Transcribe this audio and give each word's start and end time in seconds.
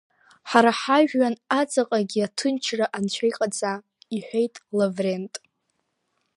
Ҳара 0.49 0.71
ҳажәҩан 0.79 1.35
аҵаҟагьы 1.59 2.21
аҭынчра 2.27 2.85
Анцәа 2.97 3.25
иҟаҵа,– 3.29 3.73
иҳәеит 4.15 4.55
Лаврент… 4.77 5.33